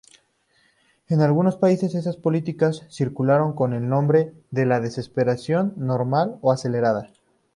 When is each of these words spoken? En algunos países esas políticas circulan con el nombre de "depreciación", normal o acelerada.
En 1.09 1.21
algunos 1.21 1.57
países 1.57 1.93
esas 1.93 2.17
políticas 2.17 2.87
circulan 2.89 3.53
con 3.53 3.71
el 3.73 3.87
nombre 3.87 4.33
de 4.49 4.63
"depreciación", 4.65 5.75
normal 5.77 6.39
o 6.41 6.51
acelerada. 6.51 7.11